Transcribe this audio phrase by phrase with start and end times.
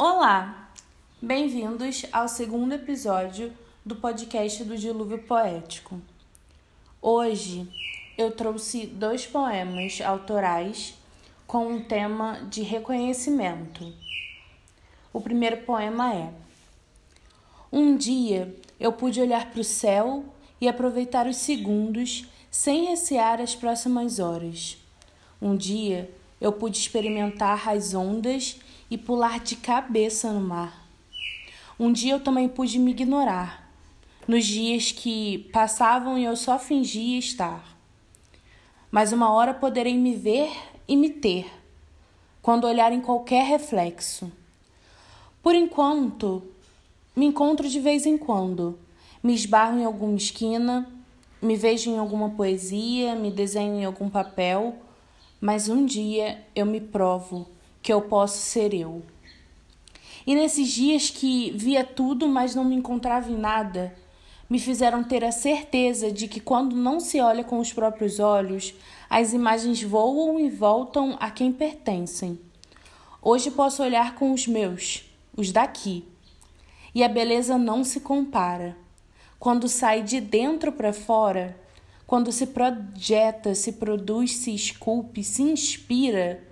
[0.00, 0.70] Olá,
[1.20, 3.52] bem-vindos ao segundo episódio
[3.84, 6.00] do podcast do Dilúvio Poético.
[7.02, 7.68] Hoje
[8.16, 10.94] eu trouxe dois poemas autorais
[11.48, 13.92] com um tema de reconhecimento.
[15.12, 16.32] O primeiro poema é:
[17.72, 20.24] Um dia eu pude olhar para o céu
[20.60, 24.78] e aproveitar os segundos sem recear as próximas horas.
[25.42, 26.08] Um dia
[26.40, 28.60] eu pude experimentar as ondas
[28.90, 30.86] e pular de cabeça no mar.
[31.78, 33.70] Um dia eu também pude me ignorar,
[34.26, 37.76] nos dias que passavam e eu só fingia estar.
[38.90, 40.50] Mas uma hora poderei me ver
[40.88, 41.46] e me ter,
[42.42, 44.32] quando olhar em qualquer reflexo.
[45.42, 46.42] Por enquanto,
[47.14, 48.78] me encontro de vez em quando,
[49.22, 50.90] me esbarro em alguma esquina,
[51.40, 54.76] me vejo em alguma poesia, me desenho em algum papel,
[55.40, 57.46] mas um dia eu me provo
[57.82, 59.02] que eu posso ser eu.
[60.26, 63.94] E nesses dias que via tudo, mas não me encontrava em nada,
[64.48, 68.74] me fizeram ter a certeza de que quando não se olha com os próprios olhos,
[69.08, 72.38] as imagens voam e voltam a quem pertencem.
[73.20, 75.04] Hoje posso olhar com os meus,
[75.36, 76.04] os daqui,
[76.94, 78.76] e a beleza não se compara.
[79.38, 81.58] Quando sai de dentro para fora,
[82.06, 86.42] quando se projeta, se produz, se esculpe, se inspira,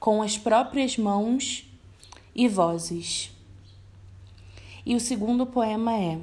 [0.00, 1.66] com as próprias mãos
[2.34, 3.30] e vozes.
[4.84, 6.18] E o segundo poema é: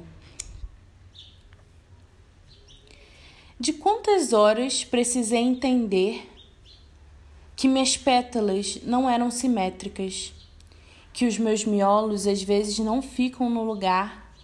[3.58, 6.28] De quantas horas precisei entender
[7.54, 10.32] que minhas pétalas não eram simétricas,
[11.12, 14.34] que os meus miolos às vezes não ficam no lugar,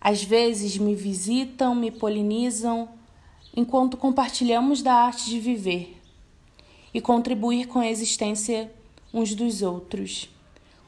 [0.00, 2.88] às vezes me visitam, me polinizam,
[3.56, 5.99] enquanto compartilhamos da arte de viver
[6.92, 8.70] e contribuir com a existência
[9.12, 10.28] uns dos outros,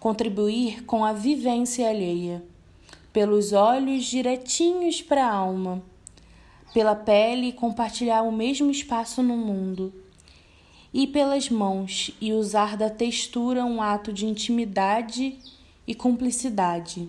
[0.01, 2.43] contribuir com a vivência alheia,
[3.13, 5.83] pelos olhos direitinhos para a alma,
[6.73, 9.93] pela pele compartilhar o mesmo espaço no mundo,
[10.93, 15.39] e pelas mãos e usar da textura um ato de intimidade
[15.87, 17.09] e cumplicidade.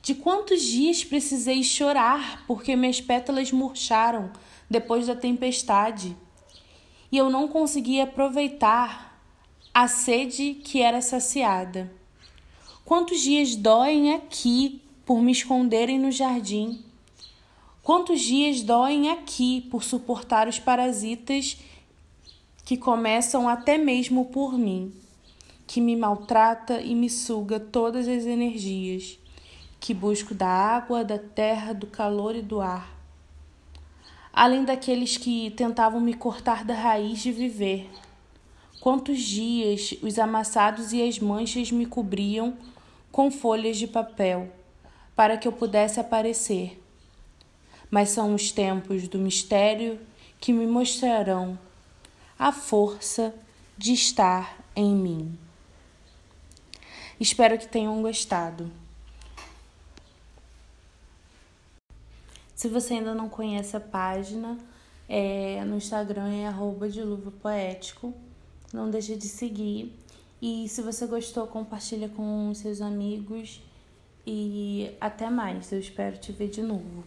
[0.00, 4.30] De quantos dias precisei chorar porque minhas pétalas murcharam
[4.68, 6.16] depois da tempestade?
[7.12, 9.22] E eu não conseguia aproveitar
[9.74, 11.92] a sede que era saciada.
[12.86, 16.82] Quantos dias doem aqui por me esconderem no jardim?
[17.82, 21.58] Quantos dias doem aqui por suportar os parasitas
[22.64, 24.90] que começam até mesmo por mim,
[25.66, 29.18] que me maltrata e me suga todas as energias,
[29.78, 33.01] que busco da água, da terra, do calor e do ar
[34.32, 37.90] além daqueles que tentavam me cortar da raiz de viver.
[38.80, 42.56] Quantos dias os amassados e as manchas me cobriam
[43.12, 44.50] com folhas de papel
[45.14, 46.82] para que eu pudesse aparecer.
[47.90, 50.00] Mas são os tempos do mistério
[50.40, 51.58] que me mostrarão
[52.38, 53.34] a força
[53.76, 55.38] de estar em mim.
[57.20, 58.72] Espero que tenham gostado.
[62.62, 64.56] Se você ainda não conhece a página,
[65.08, 66.86] é, no Instagram é arroba
[67.42, 68.14] poético.
[68.72, 69.92] Não deixe de seguir.
[70.40, 73.60] E se você gostou, compartilha com seus amigos.
[74.24, 75.72] E até mais.
[75.72, 77.02] Eu espero te ver de novo.